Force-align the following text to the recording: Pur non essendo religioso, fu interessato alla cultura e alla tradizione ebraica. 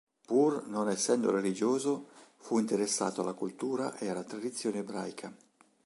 Pur 0.25 0.65
non 0.67 0.89
essendo 0.89 1.29
religioso, 1.29 2.07
fu 2.37 2.57
interessato 2.57 3.21
alla 3.21 3.33
cultura 3.35 3.95
e 3.99 4.09
alla 4.09 4.23
tradizione 4.23 4.79
ebraica. 4.79 5.31